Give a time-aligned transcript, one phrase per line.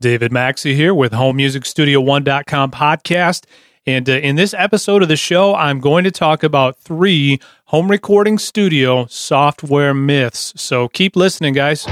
[0.00, 3.44] David Maxey here with HomeMusicStudio1.com podcast.
[3.86, 7.90] And uh, in this episode of the show, I'm going to talk about three home
[7.90, 10.52] recording studio software myths.
[10.56, 11.86] So keep listening, guys.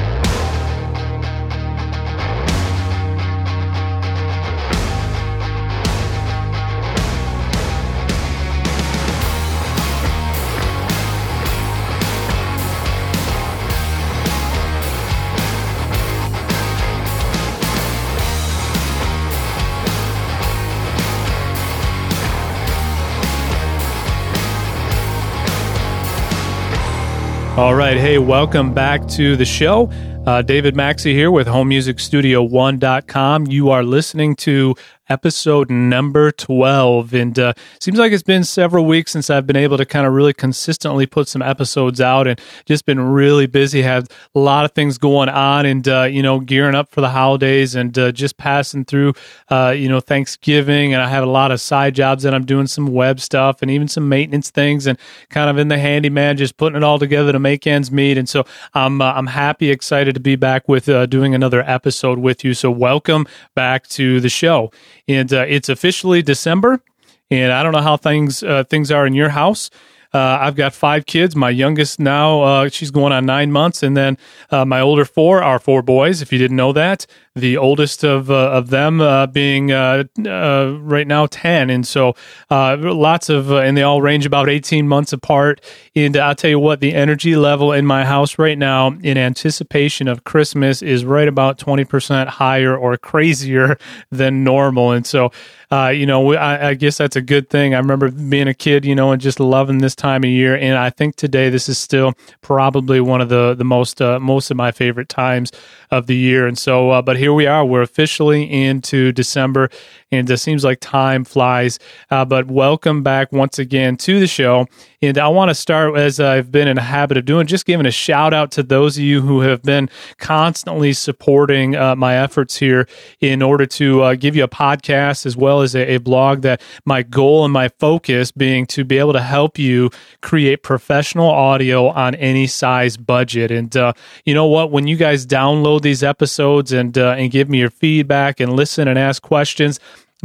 [27.57, 27.97] All right.
[27.97, 29.89] Hey, welcome back to the show.
[30.27, 33.47] Uh, David Maxey here with HomeMusicStudio1.com.
[33.47, 34.75] You are listening to
[35.09, 37.15] episode number 12.
[37.15, 40.13] And uh, seems like it's been several weeks since I've been able to kind of
[40.13, 43.83] really consistently put some episodes out and just been really busy.
[43.83, 47.11] Had a lot of things going on and, uh, you know, gearing up for the
[47.11, 49.13] holidays and uh, just passing through,
[49.51, 50.95] uh, you know, Thanksgiving.
[50.95, 53.71] And I have a lot of side jobs that I'm doing some web stuff and
[53.71, 57.33] even some maintenance things and kind of in the handyman, just putting it all together
[57.33, 58.17] to make ends meet.
[58.17, 62.19] And so I'm, uh, I'm happy, excited to be back with uh, doing another episode
[62.19, 62.55] with you.
[62.55, 64.73] So welcome back to the show
[65.07, 66.83] and uh, it's officially December.
[67.31, 69.71] And I don't know how things uh, things are in your house.
[70.15, 71.35] Uh, I've got five kids.
[71.35, 74.17] My youngest now, uh, she's going on nine months, and then
[74.51, 76.23] uh, my older four are four boys.
[76.23, 81.07] If you didn't know that, the oldest of uh, of them uh, being uh, right
[81.07, 82.15] now ten, and so
[82.49, 85.61] lots of, and they all range about eighteen months apart.
[85.97, 90.07] And I'll tell you what, the energy level in my house right now, in anticipation
[90.07, 93.79] of Christmas, is right about twenty percent higher or crazier
[94.13, 95.33] than normal, and so.
[95.75, 97.75] Uh, you know, I, I, guess that's a good thing.
[97.75, 100.57] I remember being a kid, you know, and just loving this time of year.
[100.57, 104.53] And I think today this is still probably one of the the most uh, most
[104.53, 105.51] of my favorite times
[105.91, 106.47] of the year.
[106.47, 107.65] And so, uh, but here we are.
[107.65, 109.69] We're officially into December,
[110.15, 111.79] and it seems like time flies.
[112.11, 114.67] Uh, but welcome back once again to the show.
[115.09, 117.87] And I want to start, as I've been in a habit of doing, just giving
[117.87, 122.57] a shout out to those of you who have been constantly supporting uh, my efforts
[122.57, 122.89] here
[123.21, 126.43] in order to uh, give you a podcast as well as a, a, blog.
[126.43, 129.91] That my goal and my focus being to be able to help you
[130.23, 133.51] create professional audio on any size budget.
[133.51, 133.93] And uh,
[134.25, 134.71] you know what?
[134.71, 138.89] When you guys download these episodes and uh, and give me your feedback and listen
[138.89, 139.81] and ask questions,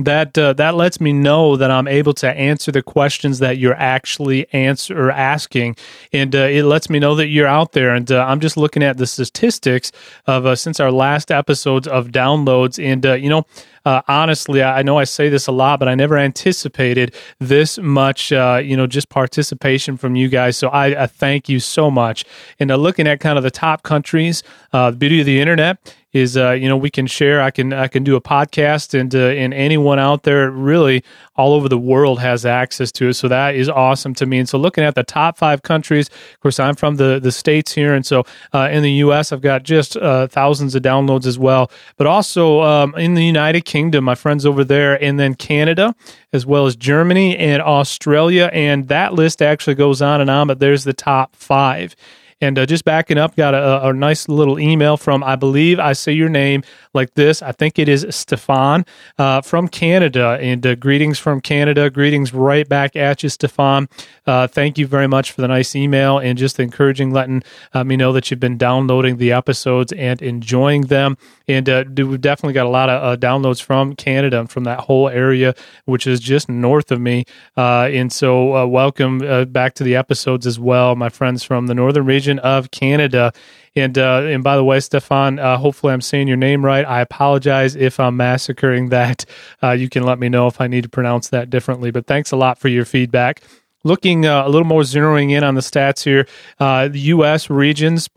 [0.05, 3.75] that uh, that lets me know that I'm able to answer the questions that you're
[3.75, 5.75] actually answer or asking,
[6.13, 7.93] and uh, it lets me know that you're out there.
[7.93, 9.91] And uh, I'm just looking at the statistics
[10.25, 13.45] of uh, since our last episodes of downloads, and uh, you know.
[13.85, 18.29] Uh, honestly, I know I say this a lot, but I never anticipated this much,
[18.29, 20.57] you know, just participation from you guys.
[20.57, 22.25] So I, I thank you so much.
[22.59, 24.43] And looking at kind of the top countries,
[24.73, 27.42] the beauty of the internet is uh, you know we can share.
[27.42, 31.03] I can I can do a podcast, and uh, and anyone out there really
[31.36, 33.14] all over the world has access to it.
[33.14, 34.40] So that is awesome to me.
[34.40, 37.74] And so looking at the top five countries, of course, I'm from the the states
[37.74, 39.31] here, and so uh, in the U.S.
[39.31, 41.72] I've got just uh, thousands of downloads as well.
[41.97, 45.96] But also um, in the United Kingdom, my friends over there, and then Canada
[46.31, 50.47] as well as Germany and Australia, and that list actually goes on and on.
[50.47, 51.96] But there's the top five.
[52.41, 55.91] And uh, just backing up, got a, a, nice little email from, I believe I
[55.91, 56.63] say your name
[56.94, 57.41] like this.
[57.41, 58.85] I think it is Stefan
[59.17, 60.38] uh, from Canada.
[60.39, 61.89] And uh, greetings from Canada.
[61.89, 63.89] Greetings right back at you, Stefan.
[64.25, 67.97] Uh, thank you very much for the nice email and just encouraging, letting uh, me
[67.97, 71.17] know that you've been downloading the episodes and enjoying them.
[71.49, 75.09] And uh, we've definitely got a lot of downloads from Canada and from that whole
[75.09, 75.55] area,
[75.85, 77.25] which is just north of me.
[77.57, 79.19] and so, welcome
[79.51, 83.34] back to the episodes as well, my friends from the northern region region of Canada.
[83.75, 86.85] And uh, and by the way, Stefan, uh, hopefully I'm saying your name right.
[86.85, 89.25] I apologize if I'm massacring that.
[89.62, 91.91] Uh, you can let me know if I need to pronounce that differently.
[91.91, 93.41] But thanks a lot for your feedback.
[93.84, 96.28] Looking uh, a little more zeroing in on the stats here,
[96.59, 97.50] uh, the U.S.
[97.50, 98.09] regions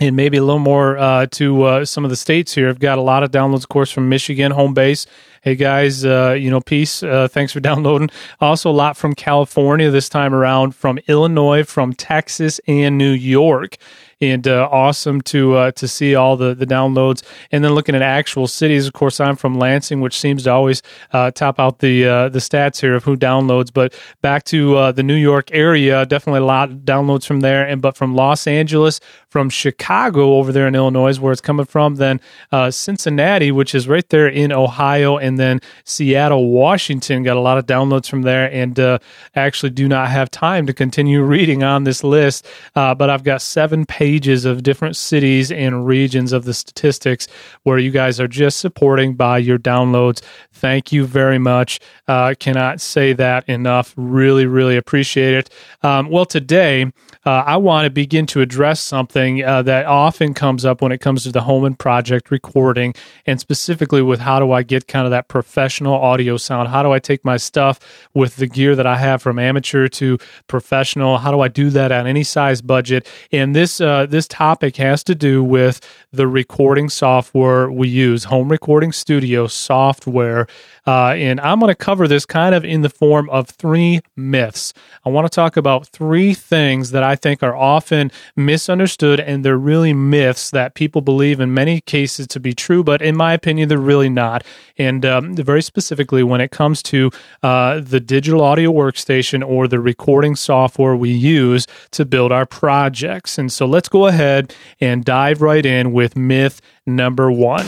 [0.00, 2.68] and maybe a little more uh, to uh, some of the states here.
[2.68, 5.06] I've got a lot of downloads, of course, from Michigan, home base.
[5.42, 7.02] Hey guys, uh, you know, peace.
[7.02, 8.10] Uh, thanks for downloading.
[8.40, 13.76] Also, a lot from California this time around, from Illinois, from Texas, and New York
[14.20, 17.22] and uh, awesome to uh, to see all the the downloads.
[17.52, 20.82] And then looking at actual cities, of course, I'm from Lansing, which seems to always
[21.12, 23.70] top out the the stats here of who downloads.
[23.72, 27.66] But back to the New York area, definitely a lot of downloads from there.
[27.66, 29.00] And but from Los Angeles,
[29.36, 32.18] from Chicago over there in Illinois, where it's coming from, then
[32.52, 37.22] uh, Cincinnati, which is right there in Ohio, and then Seattle, Washington.
[37.22, 38.98] Got a lot of downloads from there, and uh,
[39.34, 42.46] actually do not have time to continue reading on this list.
[42.74, 47.28] Uh, but I've got seven pages of different cities and regions of the statistics
[47.64, 50.22] where you guys are just supporting by your downloads.
[50.50, 51.78] Thank you very much.
[52.08, 53.92] Uh, cannot say that enough.
[53.98, 55.50] Really, really appreciate it.
[55.82, 56.90] Um, well, today
[57.26, 61.00] uh, I want to begin to address something uh, that often comes up when it
[61.00, 62.94] comes to the home and project recording,
[63.26, 66.68] and specifically with how do I get kind of that professional audio sound?
[66.68, 67.78] How do I take my stuff
[68.14, 71.18] with the gear that I have from amateur to professional?
[71.18, 73.06] How do I do that on any size budget?
[73.32, 75.80] And this uh, this topic has to do with
[76.12, 80.46] the recording software we use, home recording studio software.
[80.86, 84.72] Uh, and I'm going to cover this kind of in the form of three myths.
[85.04, 89.58] I want to talk about three things that I think are often misunderstood and they're
[89.58, 93.68] really myths that people believe in many cases to be true, but in my opinion,
[93.68, 94.44] they're really not.
[94.78, 97.10] And um, very specifically, when it comes to
[97.42, 103.38] uh, the digital audio workstation or the recording software we use to build our projects.
[103.38, 107.66] And so let's go ahead and dive right in with myth number one.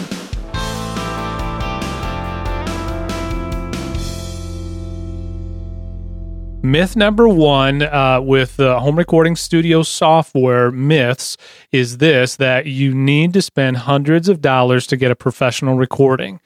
[6.62, 11.36] Myth number one uh, with the home recording studio software myths
[11.70, 16.40] is this that you need to spend hundreds of dollars to get a professional recording.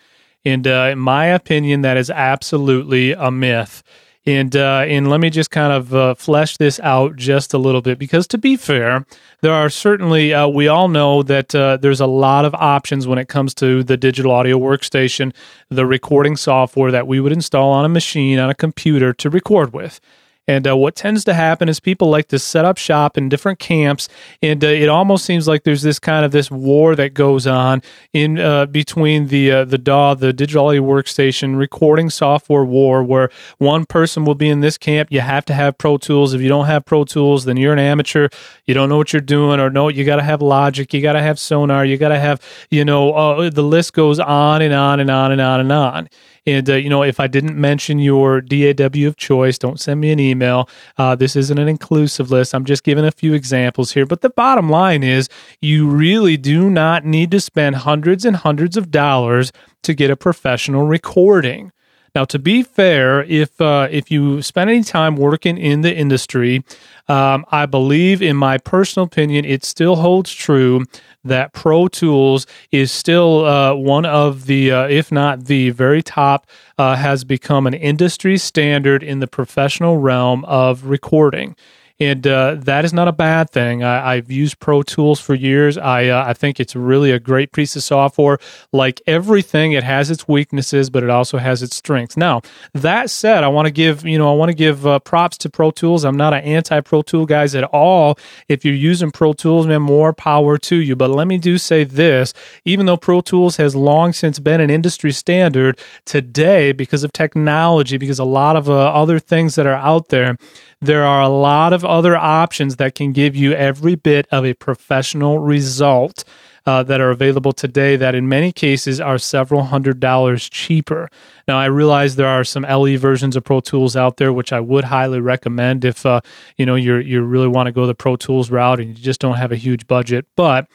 [0.44, 3.82] And uh, in my opinion, that is absolutely a myth.
[4.24, 7.82] And uh, and let me just kind of uh, flesh this out just a little
[7.82, 9.04] bit because to be fair,
[9.40, 13.19] there are certainly uh, we all know that uh, there's a lot of options when
[13.19, 15.34] it comes to the digital audio workstation,
[15.70, 19.72] the recording software that we would install on a machine on a computer to record
[19.72, 20.00] with.
[20.49, 23.61] And uh, what tends to happen is people like to set up shop in different
[23.61, 24.09] camps,
[24.43, 27.81] and uh, it almost seems like there's this kind of this war that goes on
[28.12, 33.31] in uh, between the uh, the DAW, the digital audio workstation recording software war, where
[33.59, 35.12] one person will be in this camp.
[35.12, 36.35] You have to have Pro Tools.
[36.35, 38.29] If you don't have Pro Tools, then you're an amateur.
[38.67, 40.93] You don't know what you're doing, or no, you got to have Logic.
[40.93, 41.85] You got to have Sonar.
[41.85, 45.31] You got to have, you know, uh, the list goes on and on and on
[45.31, 46.09] and on and on.
[46.47, 50.11] And, uh, you know, if I didn't mention your DAW of choice, don't send me
[50.11, 50.69] an email.
[50.99, 52.55] Uh, this isn't an inclusive list.
[52.55, 54.06] I'm just giving a few examples here.
[54.06, 55.29] But the bottom line is
[55.61, 59.53] you really do not need to spend hundreds and hundreds of dollars
[59.83, 61.71] to get a professional recording.
[62.14, 66.62] Now, to be fair, if uh, if you spend any time working in the industry,
[67.09, 70.85] um, I believe, in my personal opinion, it still holds true
[71.25, 76.47] that Pro Tools is still uh, one of the, uh, if not the very top,
[76.79, 81.56] uh, has become an industry standard in the professional realm of recording
[82.02, 83.84] and uh, that is not a bad thing.
[83.84, 85.78] I, have used Pro Tools for years.
[85.78, 88.38] I uh, I think it's really a great piece of software.
[88.72, 92.16] Like everything, it has its weaknesses, but it also has its strengths.
[92.16, 92.43] Now
[92.75, 95.50] that said, I want to give you know I want to give uh, props to
[95.50, 96.04] Pro Tools.
[96.04, 98.19] I'm not an anti Pro Tool guys at all.
[98.48, 100.96] If you're using Pro Tools, man, more power to you.
[100.96, 102.34] But let me do say this:
[102.64, 107.96] even though Pro Tools has long since been an industry standard, today because of technology,
[107.96, 110.37] because a lot of uh, other things that are out there
[110.82, 114.55] there are a lot of other options that can give you every bit of a
[114.55, 116.25] professional result
[116.65, 121.11] uh, that are available today that in many cases are several hundred dollars cheaper.
[121.47, 124.61] Now, I realize there are some LE versions of Pro Tools out there, which I
[124.61, 126.23] would highly recommend if uh,
[126.56, 129.21] you know you you really want to go the Pro Tools route and you just
[129.21, 130.25] don't have a huge budget.
[130.35, 130.69] But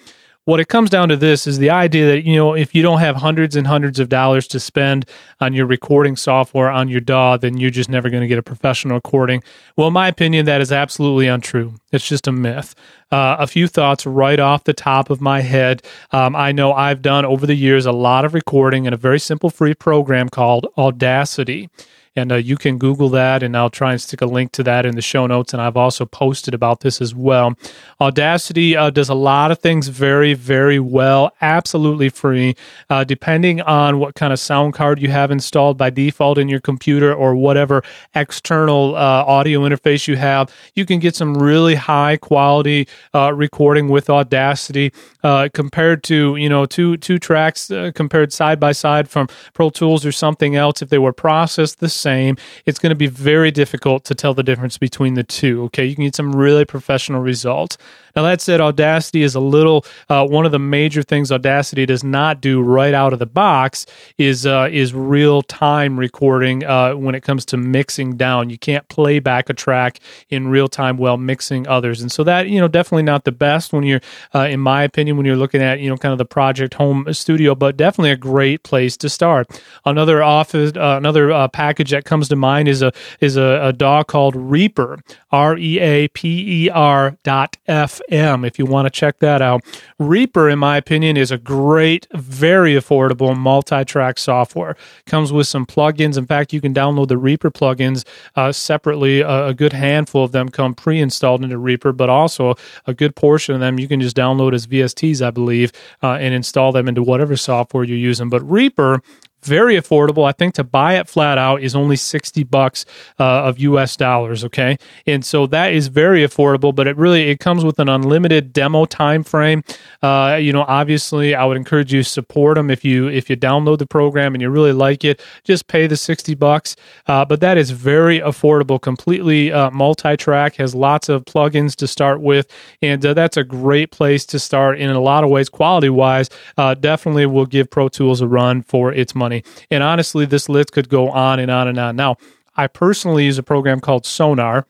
[0.48, 3.00] what it comes down to this is the idea that you know if you don't
[3.00, 5.06] have hundreds and hundreds of dollars to spend
[5.42, 8.44] on your recording software on your DAW, then you're just never going to get a
[8.44, 9.44] professional recording.
[9.76, 11.74] Well, in my opinion, that is absolutely untrue.
[11.92, 12.76] It's just a myth.
[13.12, 15.84] Uh, a few thoughts right off the top of my head.
[16.12, 19.20] Um, I know I've done over the years a lot of recording in a very
[19.20, 21.70] simple free program called Audacity.
[22.18, 24.86] And uh, you can Google that, and I'll try and stick a link to that
[24.86, 25.54] in the show notes.
[25.54, 27.56] And I've also posted about this as well.
[28.02, 32.56] Audacity uh, does a lot of things very, very well, absolutely free.
[32.90, 36.60] Uh, depending on what kind of sound card you have installed by default in your
[36.60, 37.84] computer or whatever
[38.16, 43.90] external uh, audio interface you have, you can get some really high quality uh, recording
[43.90, 44.92] with Audacity
[45.24, 50.06] uh, compared to you know two two tracks compared side by side from Pro Tools
[50.06, 50.82] or something else.
[50.82, 54.34] If they were processed the same same, it's going to be very difficult to tell
[54.34, 55.56] the difference between the two.
[55.66, 57.78] Okay, you can get some really professional results.
[58.16, 62.04] Now, that said, Audacity is a little, uh, one of the major things Audacity does
[62.04, 63.86] not do right out of the box
[64.18, 68.50] is, uh, is real time recording uh, when it comes to mixing down.
[68.50, 70.00] You can't play back a track
[70.30, 72.02] in real time while mixing others.
[72.02, 74.02] And so that, you know, definitely not the best when you're,
[74.34, 77.06] uh, in my opinion, when you're looking at, you know, kind of the project home
[77.14, 79.62] studio, but definitely a great place to start.
[79.86, 83.74] Another office, uh, another uh, package that comes to mind is a, is a, a
[83.74, 85.00] DAW called Reaper,
[85.32, 89.42] R E A P E R dot F M if you want to check that
[89.42, 89.64] out.
[89.98, 94.78] Reaper, in my opinion, is a great, very affordable multi track software.
[95.08, 96.18] Comes with some plugins.
[96.18, 99.22] In fact, you can download the Reaper plugins uh, separately.
[99.22, 102.54] A good handful of them come pre installed into Reaper, but also
[102.86, 105.72] a good portion of them you can just download as VSTs, I believe,
[106.04, 108.30] uh, and install them into whatever software you're using.
[108.30, 109.02] But Reaper
[109.44, 110.28] very affordable.
[110.28, 112.86] I think to buy it flat out is only 60 bucks
[113.20, 114.78] uh, of US dollars, okay?
[115.06, 118.86] And so that is very affordable, but it really it comes with an unlimited demo
[118.86, 119.64] time frame.
[120.02, 123.78] Uh, you know, obviously I would encourage you support them if you if you download
[123.78, 126.76] the program and you really like it, just pay the 60 bucks.
[127.06, 132.22] Uh, but that is very affordable, completely uh, multi-track, has lots of plugins to start
[132.22, 132.48] with,
[132.82, 136.30] and uh, that's a great place to start in a lot of ways quality-wise.
[136.58, 139.44] Uh, definitely will give Pro Tools a run for its money money.
[139.70, 141.96] And honestly, this list could go on and on and on.
[141.96, 142.16] Now,
[142.56, 144.66] I personally use a program called Sonar.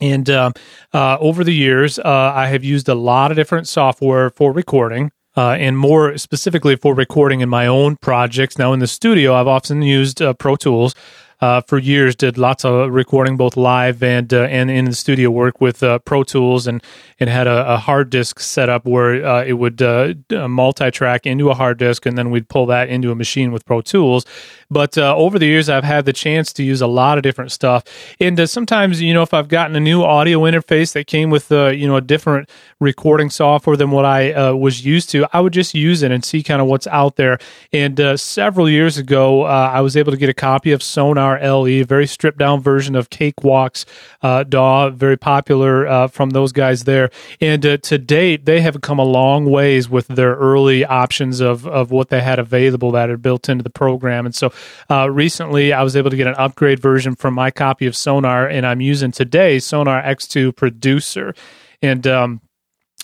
[0.00, 0.52] And uh,
[0.94, 5.10] uh, over the years, uh, I have used a lot of different software for recording.
[5.36, 8.58] Uh, and more specifically for recording in my own projects.
[8.58, 10.92] Now, in the studio, I've often used uh, Pro Tools
[11.40, 15.30] uh, for years did lots of recording both live and uh, and in the studio
[15.30, 16.82] work with uh, Pro Tools and
[17.18, 21.50] and had a, a hard disk set up where uh, it would uh, multi-track into
[21.50, 24.26] a hard disk and then we'd pull that into a machine with Pro Tools.
[24.70, 27.50] But uh, over the years, I've had the chance to use a lot of different
[27.50, 27.84] stuff.
[28.20, 31.86] And sometimes, you know, if I've gotten a new audio interface that came with you
[31.86, 36.02] know a different recording software than what I was used to, I would just use
[36.02, 37.38] it and see kind of what's out there.
[37.72, 42.06] And several years ago, I was able to get a copy of Sonar LE, very
[42.06, 43.84] stripped down version of Cakewalks
[44.22, 47.10] uh, DAW, very popular uh, from those guys there.
[47.40, 51.66] And uh, to date, they have come a long ways with their early options of,
[51.66, 54.26] of what they had available that are built into the program.
[54.26, 54.52] And so
[54.90, 58.46] uh, recently, I was able to get an upgrade version from my copy of Sonar,
[58.46, 61.34] and I'm using today Sonar X2 Producer.
[61.82, 62.40] And um,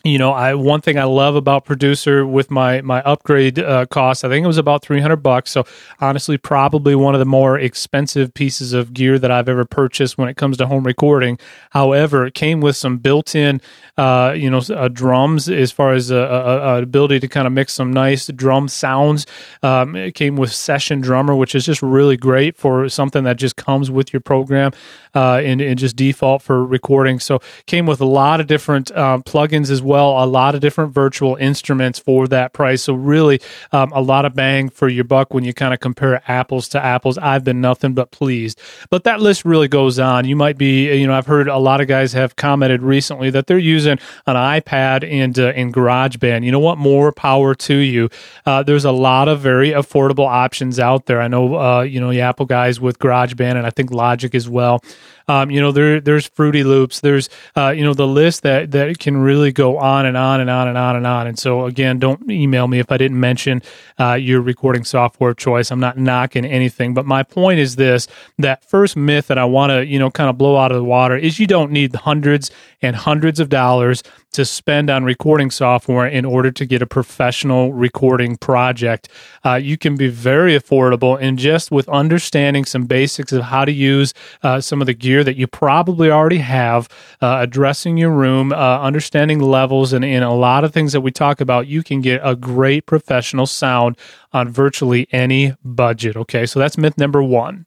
[0.07, 4.25] you know, I one thing I love about producer with my my upgrade uh, cost,
[4.25, 5.51] I think it was about three hundred bucks.
[5.51, 5.67] So
[6.01, 10.29] honestly, probably one of the more expensive pieces of gear that I've ever purchased when
[10.29, 11.39] it comes to home recording.
[11.71, 13.61] However, it came with some built-in,
[13.99, 17.53] uh, you know, uh, drums as far as a, a, a, ability to kind of
[17.53, 19.27] mix some nice drum sounds.
[19.63, 23.57] Um, it came with Session Drummer, which is just really great for something that just
[23.57, 24.71] comes with your program
[25.15, 27.19] uh, and, and just default for recording.
[27.19, 30.61] So came with a lot of different uh, plugins as well well a lot of
[30.61, 32.83] different virtual instruments for that price.
[32.83, 33.41] So really
[33.73, 36.85] um, a lot of bang for your buck when you kind of compare apples to
[36.85, 37.17] apples.
[37.17, 38.61] I've been nothing but pleased.
[38.91, 40.27] But that list really goes on.
[40.27, 43.47] You might be, you know, I've heard a lot of guys have commented recently that
[43.47, 46.45] they're using an iPad and uh, GarageBand.
[46.45, 46.77] You know what?
[46.77, 48.11] More power to you.
[48.45, 51.23] Uh, there's a lot of very affordable options out there.
[51.23, 54.47] I know, uh, you know, the Apple guys with GarageBand and I think Logic as
[54.49, 54.83] well.
[55.29, 57.01] Um, you know, there there's Fruity Loops.
[57.01, 60.51] There's uh, you know the list that that can really go on and on and
[60.51, 61.27] on and on and on.
[61.27, 63.63] And so again, don't email me if I didn't mention
[63.99, 65.71] uh, your recording software choice.
[65.71, 69.71] I'm not knocking anything, but my point is this: that first myth that I want
[69.71, 72.51] to you know kind of blow out of the water is you don't need hundreds
[72.83, 74.03] and hundreds of dollars
[74.33, 79.09] to spend on recording software in order to get a professional recording project.
[79.45, 83.73] Uh, you can be very affordable and just with understanding some basics of how to
[83.73, 86.89] use uh, some of the gear that you probably already have,
[87.23, 91.11] uh, addressing your room, uh, understanding levels, and, and a lot of things that we
[91.11, 93.97] talk about, you can get a great professional sound
[94.33, 96.17] on virtually any budget.
[96.17, 97.65] Okay, so that's myth number one.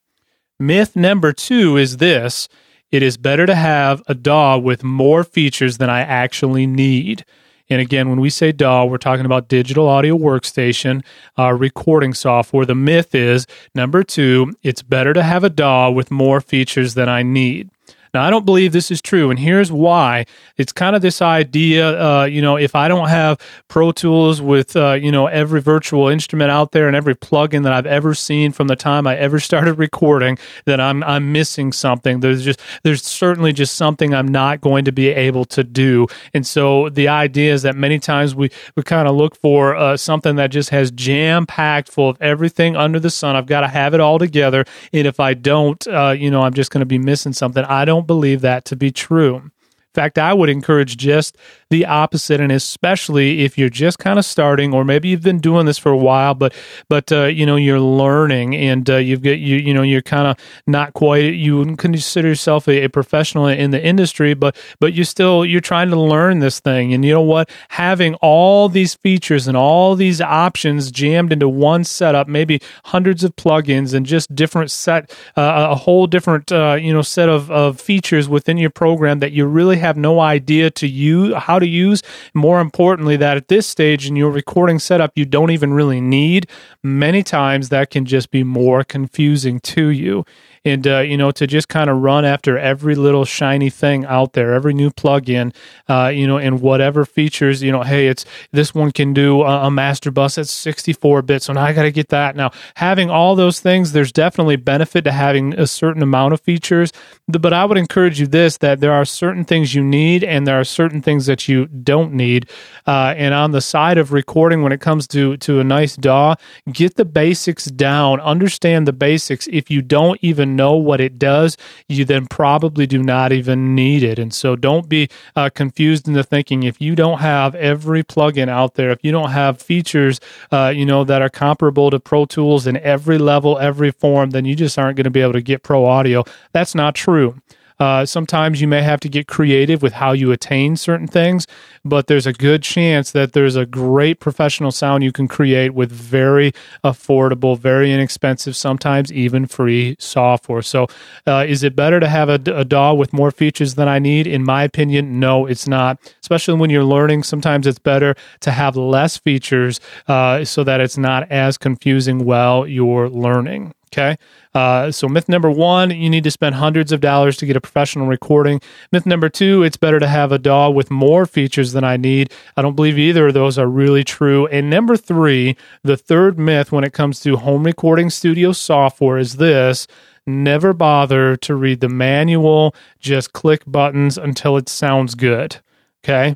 [0.59, 2.49] Myth number two is this
[2.91, 7.25] it is better to have a DAW with more features than I actually need.
[7.69, 11.03] And again, when we say DAW, we're talking about digital audio workstation,
[11.37, 12.65] uh, recording software.
[12.65, 17.07] The myth is number two, it's better to have a DAW with more features than
[17.07, 17.69] I need.
[18.13, 20.25] Now, I don't believe this is true, and here's why.
[20.57, 24.75] It's kind of this idea, uh, you know, if I don't have Pro Tools with,
[24.75, 28.51] uh, you know, every virtual instrument out there and every plugin that I've ever seen
[28.51, 32.19] from the time I ever started recording, then I'm I'm missing something.
[32.19, 36.07] There's just there's certainly just something I'm not going to be able to do.
[36.33, 39.97] And so the idea is that many times we we kind of look for uh,
[39.97, 43.35] something that just has jam packed full of everything under the sun.
[43.35, 46.53] I've got to have it all together, and if I don't, uh, you know, I'm
[46.53, 47.63] just going to be missing something.
[47.63, 49.51] I don't believe that to be true.
[49.95, 51.35] In fact, I would encourage just
[51.71, 55.65] the opposite, and especially if you're just kind of starting, or maybe you've been doing
[55.65, 56.53] this for a while, but
[56.89, 60.27] but uh, you know you're learning, and uh, you've got you you know you're kind
[60.27, 64.93] of not quite you wouldn't consider yourself a, a, professional in the industry, but but
[64.93, 68.93] you still you're trying to learn this thing, and you know what, having all these
[68.93, 74.35] features and all these options jammed into one setup, maybe hundreds of plugins and just
[74.35, 78.69] different set uh, a whole different uh, you know set of, of features within your
[78.69, 82.03] program that you really have no idea to use how to use.
[82.33, 86.47] More importantly, that at this stage in your recording setup, you don't even really need.
[86.83, 90.25] Many times that can just be more confusing to you
[90.65, 94.33] and uh, you know to just kind of run after every little shiny thing out
[94.33, 95.53] there, every new plugin,
[95.87, 99.67] uh, you know, and whatever features, you know, hey, it's this one can do a,
[99.67, 102.35] a master bus at 64 bits, so now I got to get that.
[102.35, 106.91] Now, having all those things, there's definitely benefit to having a certain amount of features,
[107.27, 110.59] but I would encourage you this that there are certain things you need and there
[110.59, 112.49] are certain things that you don't need.
[112.85, 116.35] Uh, and on the side of recording, when it comes to to a nice DAW,
[116.71, 119.47] get the basics down, understand the basics.
[119.51, 123.75] If you don't even even know what it does, you then probably do not even
[123.75, 124.19] need it.
[124.19, 128.75] And so don't be uh, confused into thinking if you don't have every plugin out
[128.75, 130.19] there, if you don't have features,
[130.51, 134.45] uh, you know, that are comparable to Pro Tools in every level, every form, then
[134.45, 136.23] you just aren't going to be able to get pro audio.
[136.51, 137.35] That's not true.
[137.79, 141.47] Uh, sometimes you may have to get creative with how you attain certain things,
[141.85, 145.91] but there's a good chance that there's a great professional sound you can create with
[145.91, 146.51] very
[146.83, 150.61] affordable, very inexpensive, sometimes even free software.
[150.61, 150.87] So,
[151.25, 154.27] uh, is it better to have a, a DAW with more features than I need?
[154.27, 155.99] In my opinion, no, it's not.
[156.21, 160.97] Especially when you're learning, sometimes it's better to have less features uh, so that it's
[160.97, 163.73] not as confusing while you're learning.
[163.91, 164.17] Okay.
[164.53, 167.61] Uh, so myth number one, you need to spend hundreds of dollars to get a
[167.61, 168.61] professional recording.
[168.91, 172.31] Myth number two, it's better to have a DAW with more features than I need.
[172.55, 174.45] I don't believe either of those are really true.
[174.47, 179.37] And number three, the third myth when it comes to home recording studio software is
[179.37, 179.87] this.
[180.27, 182.75] Never bother to read the manual.
[182.99, 185.57] Just click buttons until it sounds good.
[186.03, 186.35] Okay.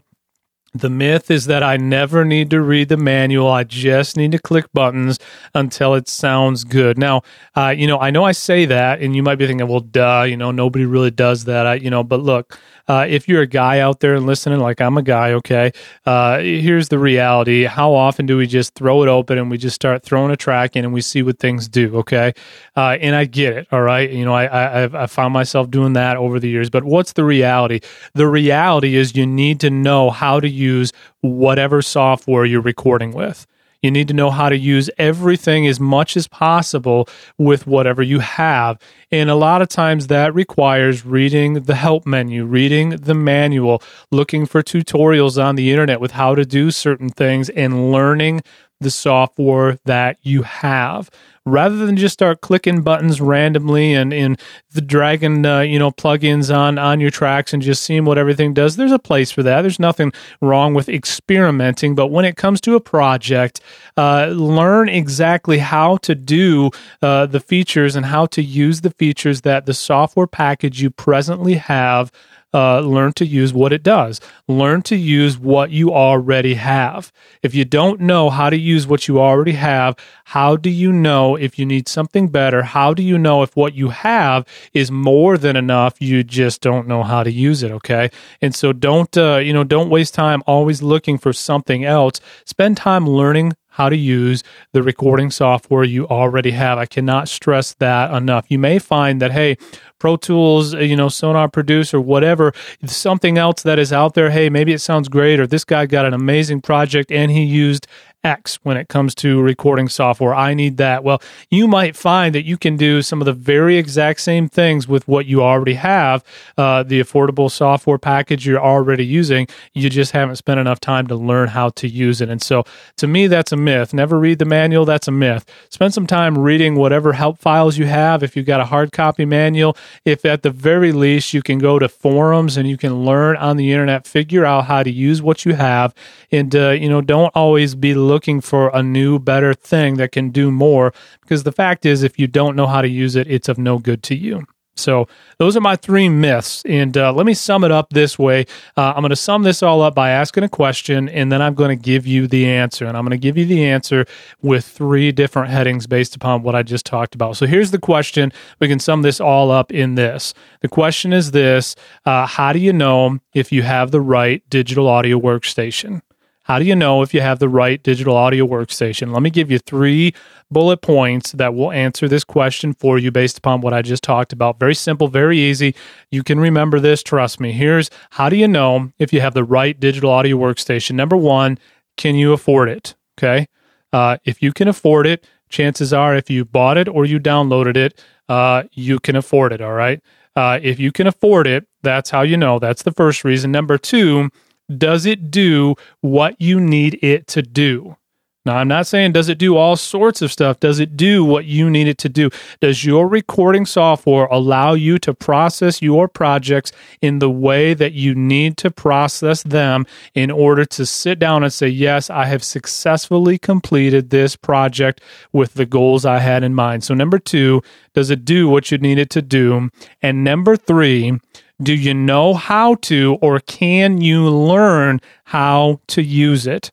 [0.75, 3.48] The myth is that I never need to read the manual.
[3.48, 5.20] I just need to click buttons
[5.53, 6.98] until it sounds good.
[6.98, 7.22] Now,
[7.56, 10.24] uh, you know, I know I say that, and you might be thinking, well, duh,
[10.27, 11.68] you know, nobody really does that.
[11.68, 14.82] I, you know, but look, uh, if you're a guy out there and listening, like
[14.82, 15.72] I'm a guy, okay,
[16.06, 17.63] uh, here's the reality.
[17.63, 20.75] How often do we just throw it open and we just start throwing a track
[20.75, 22.34] in and we see what things do, okay?
[22.75, 24.10] Uh, and I get it, all right?
[24.10, 27.24] You know, I, I, I found myself doing that over the years, but what's the
[27.24, 27.80] reality?
[28.13, 30.91] The reality is you need to know how to use
[31.22, 33.48] whatever software you're recording with.
[33.84, 38.19] You need to know how to use everything as much as possible with whatever you
[38.19, 38.80] have.
[39.12, 44.46] And a lot of times that requires reading the help menu, reading the manual, looking
[44.46, 48.41] for tutorials on the internet with how to do certain things, and learning
[48.80, 51.10] the software that you have
[51.45, 54.38] rather than just start clicking buttons randomly and in
[54.71, 58.53] the dragging uh, you know plugins on on your tracks and just seeing what everything
[58.53, 59.62] does there's a place for that.
[59.62, 63.62] There's nothing wrong with experimenting but when it comes to a project
[63.97, 69.41] uh, learn exactly how to do uh, the features and how to use the features
[69.41, 72.12] that the software package you presently have
[72.54, 74.22] uh, learn to use what it does.
[74.48, 77.12] Learn to use what you already have.
[77.42, 81.36] If you don't know how to use what you already have, how do you know
[81.36, 82.63] if you need something better?
[82.63, 86.02] How do you know if what you have is more than enough?
[86.02, 87.72] You just don't know how to use it.
[87.72, 88.10] Okay.
[88.42, 92.20] And so don't, uh, you know, don't waste time always looking for something else.
[92.46, 96.77] Spend time learning how to use the recording software you already have.
[96.77, 98.45] I cannot stress that enough.
[98.49, 99.57] You may find that, hey,
[99.97, 102.53] Pro Tools, uh, you know, Sonar Produce or whatever,
[102.86, 104.29] something else that is out there.
[104.29, 107.88] Hey, maybe it sounds great, or this guy got an amazing project and he used
[108.23, 110.33] X when it comes to recording software.
[110.33, 111.03] I need that.
[111.03, 114.88] Well, you might find that you can do some of the very exact same things
[114.88, 116.23] with what you already have,
[116.57, 119.47] uh, the affordable software package you're already using.
[119.73, 122.29] You just haven't spent enough time to learn how to use it.
[122.29, 122.63] And so
[122.97, 123.93] to me, that's a myth.
[123.93, 124.86] Never read the manual.
[124.86, 125.45] That's a myth.
[125.69, 128.23] Spend some time reading whatever help files you have.
[128.23, 131.77] If you've got a hard copy manual, if at the very least you can go
[131.77, 135.45] to forums and you can learn on the internet, figure out how to use what
[135.45, 135.93] you have
[136.31, 140.30] and, uh, you know, don't always be looking for a new, better thing that can
[140.30, 140.93] do more.
[141.21, 143.80] Because the fact is, if you don't know how to use it, it's of no
[143.80, 144.45] good to you.
[144.76, 148.45] So those are my three myths, and uh, let me sum it up this way.
[148.76, 151.54] Uh, I'm going to sum this all up by asking a question, and then I'm
[151.54, 154.06] going to give you the answer, and I'm going to give you the answer
[154.41, 157.38] with three different headings based upon what I just talked about.
[157.38, 158.34] So here's the question.
[158.60, 160.34] We can sum this all up in this.
[160.62, 164.88] The question is this: uh, How do you know if you have the right digital
[164.88, 166.02] audio workstation?
[166.43, 169.13] How do you know if you have the right digital audio workstation?
[169.13, 170.13] Let me give you three
[170.51, 174.34] bullet points that will answer this question for you based upon what I just talked
[174.34, 174.60] about.
[174.60, 175.73] Very simple, very easy.
[176.12, 177.53] You can remember this, trust me.
[177.53, 180.95] Here's how do you know if you have the right digital audio workstation?
[180.95, 181.58] Number one,
[181.95, 182.95] can you afford it?
[183.17, 183.47] Okay.
[183.93, 187.77] Uh, if you can afford it, chances are if you bought it or you downloaded
[187.77, 189.62] it, uh, you can afford it.
[189.62, 190.01] All right.
[190.36, 192.60] Uh, if you can afford it, that's how you know.
[192.60, 193.51] That's the first reason.
[193.51, 194.29] Number two,
[194.76, 197.97] does it do what you need it to do?
[198.45, 200.60] Now, I'm not saying does it do all sorts of stuff.
[200.60, 202.30] Does it do what you need it to do?
[202.60, 208.13] Does your recording software allow you to process your projects in the way that you
[208.13, 213.38] need to process them in order to sit down and say, Yes, I have successfully
[213.38, 214.99] completed this project
[215.32, 216.84] with the goals I had in mind?
[216.84, 217.62] So, number two,
[217.93, 219.69] does it do what you need it to do?
[220.02, 221.17] And number three,
[221.63, 226.71] do you know how to or can you learn how to use it?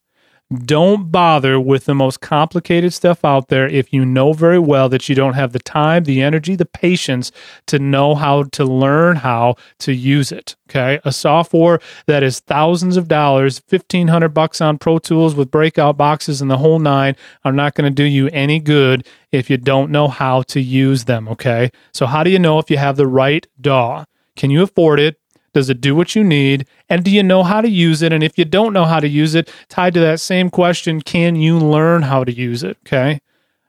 [0.64, 5.08] Don't bother with the most complicated stuff out there if you know very well that
[5.08, 7.30] you don't have the time, the energy, the patience
[7.66, 10.56] to know how to learn how to use it.
[10.68, 10.98] Okay.
[11.04, 16.42] A software that is thousands of dollars, 1500 bucks on Pro Tools with breakout boxes
[16.42, 19.92] and the whole nine are not going to do you any good if you don't
[19.92, 21.28] know how to use them.
[21.28, 21.70] Okay.
[21.92, 24.04] So, how do you know if you have the right DAW?
[24.40, 25.20] Can you afford it?
[25.52, 26.66] Does it do what you need?
[26.88, 28.10] And do you know how to use it?
[28.10, 31.36] And if you don't know how to use it, tied to that same question, can
[31.36, 32.78] you learn how to use it?
[32.86, 33.20] Okay.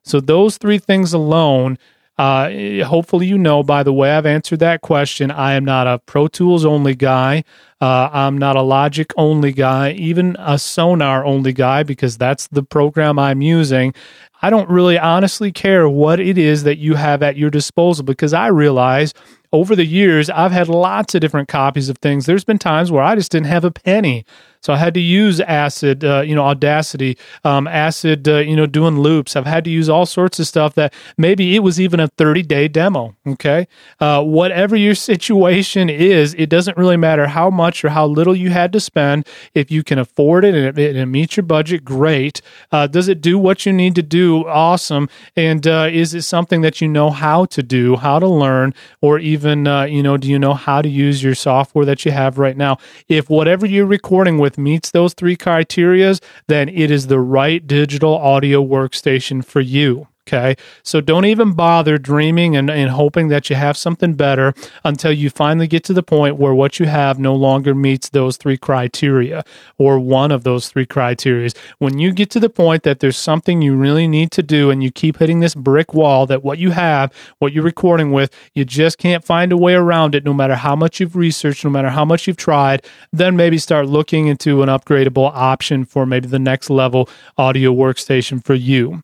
[0.04, 1.78] So those three things alone,
[2.18, 5.30] uh, hopefully you know by the way I've answered that question.
[5.30, 7.44] I am not a Pro Tools only guy.
[7.82, 12.64] Uh, I'm not a Logic only guy, even a Sonar only guy, because that's the
[12.64, 13.94] program I'm using.
[14.42, 18.34] I don't really honestly care what it is that you have at your disposal because
[18.34, 19.14] I realize
[19.54, 22.26] over the years, I've had lots of different copies of things.
[22.26, 24.26] There's been times where I just didn't have a penny.
[24.62, 28.68] So I had to use Acid, uh, you know, Audacity, um, Acid, uh, you know,
[28.68, 29.36] doing loops.
[29.36, 32.44] I've had to use all sorts of stuff that maybe it was even a 30
[32.44, 33.16] day demo.
[33.28, 33.68] Okay.
[34.00, 38.52] Uh, whatever your situation is, it doesn't really matter how much or how little you
[38.52, 39.28] had to spend.
[39.56, 42.42] If you can afford it and it, it meets your budget, great.
[42.72, 44.48] Uh, does it do what you need to do?
[44.48, 45.10] Awesome.
[45.36, 49.18] And uh, is it something that you know how to do, how to learn, or
[49.18, 52.38] even, uh, you know, do you know how to use your software that you have
[52.38, 52.78] right now?
[53.08, 58.16] If whatever you're recording with meets those three criterias, then it is the right digital
[58.16, 60.08] audio workstation for you.
[60.32, 60.56] Okay.
[60.84, 64.54] So don't even bother dreaming and, and hoping that you have something better
[64.86, 68.38] until you finally get to the point where what you have no longer meets those
[68.38, 69.44] three criteria
[69.78, 71.50] or one of those three criteria.
[71.80, 74.82] When you get to the point that there's something you really need to do and
[74.82, 78.64] you keep hitting this brick wall that what you have, what you're recording with, you
[78.64, 81.90] just can't find a way around it no matter how much you've researched, no matter
[81.90, 86.40] how much you've tried, then maybe start looking into an upgradable option for maybe the
[86.40, 89.02] next level audio workstation for you.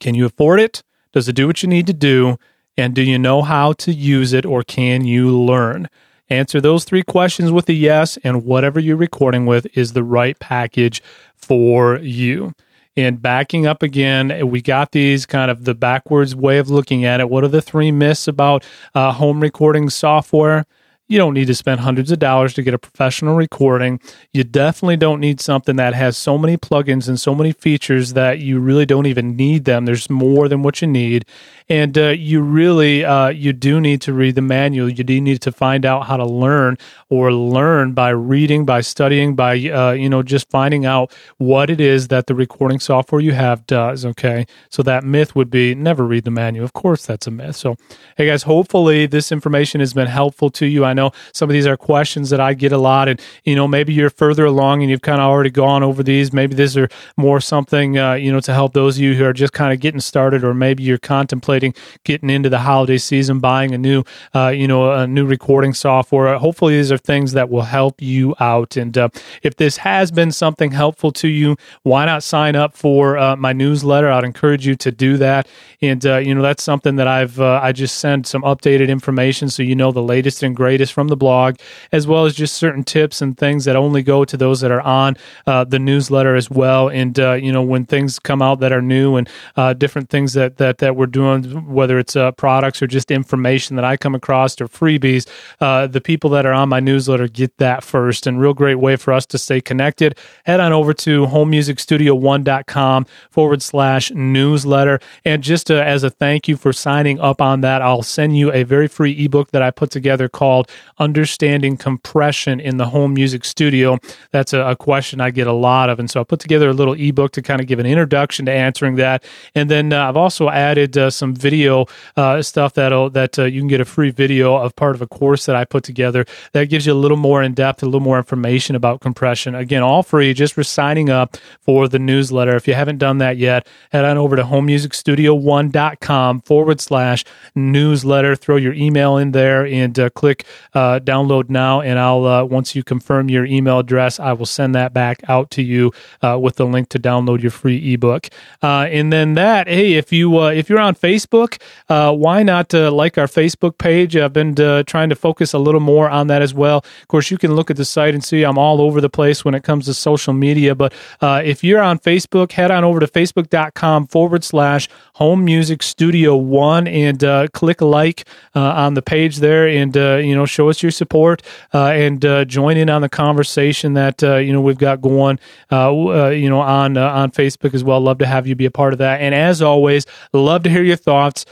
[0.00, 0.82] Can you afford it?
[1.12, 2.38] Does it do what you need to do?
[2.76, 5.88] And do you know how to use it or can you learn?
[6.30, 10.38] Answer those three questions with a yes, and whatever you're recording with is the right
[10.38, 11.02] package
[11.34, 12.52] for you.
[12.96, 17.18] And backing up again, we got these kind of the backwards way of looking at
[17.18, 17.28] it.
[17.28, 20.66] What are the three myths about uh, home recording software?
[21.10, 23.98] You don't need to spend hundreds of dollars to get a professional recording.
[24.32, 28.38] You definitely don't need something that has so many plugins and so many features that
[28.38, 29.86] you really don't even need them.
[29.86, 31.24] There's more than what you need,
[31.68, 34.88] and uh, you really uh, you do need to read the manual.
[34.88, 39.34] You do need to find out how to learn or learn by reading, by studying,
[39.34, 43.32] by uh, you know just finding out what it is that the recording software you
[43.32, 44.04] have does.
[44.04, 46.64] Okay, so that myth would be never read the manual.
[46.64, 47.56] Of course, that's a myth.
[47.56, 47.74] So,
[48.16, 50.84] hey guys, hopefully this information has been helpful to you.
[50.84, 50.99] I know
[51.32, 54.10] some of these are questions that I get a lot, and you know maybe you're
[54.10, 56.32] further along and you've kind of already gone over these.
[56.32, 59.32] Maybe these are more something uh, you know to help those of you who are
[59.32, 63.74] just kind of getting started, or maybe you're contemplating getting into the holiday season, buying
[63.74, 66.38] a new uh, you know a new recording software.
[66.38, 68.76] Hopefully, these are things that will help you out.
[68.76, 69.08] And uh,
[69.42, 73.52] if this has been something helpful to you, why not sign up for uh, my
[73.52, 74.10] newsletter?
[74.10, 75.48] I'd encourage you to do that.
[75.82, 79.48] And uh, you know that's something that I've uh, I just send some updated information
[79.48, 81.56] so you know the latest and greatest from the blog,
[81.92, 84.80] as well as just certain tips and things that only go to those that are
[84.80, 86.88] on uh, the newsletter as well.
[86.88, 90.32] And uh, you know when things come out that are new and uh, different things
[90.34, 94.14] that that that we're doing, whether it's uh, products or just information that I come
[94.14, 95.26] across or freebies,
[95.58, 98.26] the people that are on my newsletter get that first.
[98.26, 100.16] And real great way for us to stay connected.
[100.44, 105.00] Head on over to homemusicstudio1.com forward slash newsletter.
[105.24, 108.62] And just as a thank you for signing up on that, I'll send you a
[108.62, 110.68] very free ebook that I put together called
[110.98, 113.98] Understanding Compression in the Home Music Studio.
[114.30, 115.98] That's a, a question I get a lot of.
[115.98, 118.52] And so I put together a little ebook to kind of give an introduction to
[118.52, 119.24] answering that.
[119.54, 123.60] And then uh, I've also added uh, some video uh, stuff that'll, that uh, you
[123.60, 126.68] can get a free video of part of a course that I put together that
[126.68, 129.54] gives you a little more in depth, a little more information about compression.
[129.54, 132.56] Again, all free just for signing up for the newsletter.
[132.56, 138.36] If you haven't done that yet, head on over to homemusicstudio1.com forward slash newsletter.
[138.36, 141.80] Throw your email in there and uh, click uh, download now.
[141.80, 145.50] And I'll, uh, once you confirm your email address, I will send that back out
[145.52, 145.92] to you
[146.22, 148.28] uh, with the link to download your free ebook.
[148.62, 152.72] Uh, and then that, hey, if you, uh, if you're on Facebook, uh why not
[152.72, 154.16] like our Facebook page?
[154.16, 156.78] I've been trying to focus a little more on that as well.
[156.78, 159.44] Of course, you can look at the site and see I'm all over the place
[159.44, 160.74] when it comes to social media.
[160.74, 160.92] But
[161.22, 164.88] if you're on Facebook, head on over to facebook.com forward slash
[165.20, 170.16] home music studio one and uh, click like uh, on the page there and uh,
[170.16, 171.42] you know show us your support
[171.74, 175.38] uh, and uh, join in on the conversation that you know we've got going
[175.70, 178.00] you know on on Facebook as well.
[178.00, 179.20] Love to have you be a part of that.
[179.20, 181.44] And as always, love to hear your thoughts.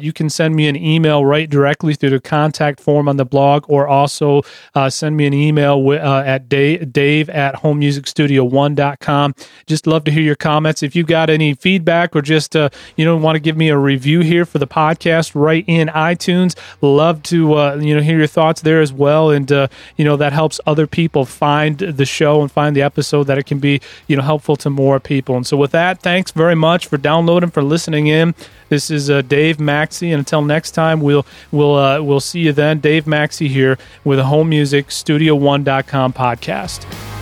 [0.00, 3.64] you can send me an email right directly through the contact form on the blog,
[3.68, 4.42] or also
[4.88, 9.34] send me an email w- at dave, dave at homemusicstudio1.com.
[9.66, 10.84] Just love to hear your comments.
[10.84, 12.70] If you've got any feedback or just you
[13.04, 17.22] know want to give me a review here for the podcast right in iTunes, love
[17.24, 20.32] to uh, you know hear your thoughts there as well, and uh, you know that
[20.32, 24.16] helps other people find the show and find the episode that it can be you
[24.16, 25.36] know helpful to more people.
[25.36, 28.34] And so with that, thanks very much for downloading for listening in.
[28.68, 32.52] This is uh, Dave Maxey, and until next time, we'll we'll uh, we'll see you
[32.52, 32.80] then.
[32.80, 37.15] Dave Maxey here with a Home Music Studio One.com podcast.